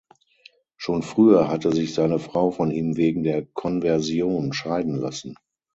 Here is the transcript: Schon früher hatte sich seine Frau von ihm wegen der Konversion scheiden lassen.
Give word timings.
Schon 0.77 1.03
früher 1.03 1.47
hatte 1.47 1.71
sich 1.73 1.93
seine 1.93 2.17
Frau 2.17 2.49
von 2.49 2.71
ihm 2.71 2.97
wegen 2.97 3.21
der 3.21 3.45
Konversion 3.45 4.51
scheiden 4.51 4.95
lassen. 4.95 5.35